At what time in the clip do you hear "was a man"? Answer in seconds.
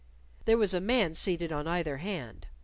0.57-1.13